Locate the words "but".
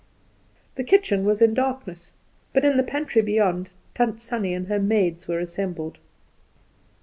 2.53-2.65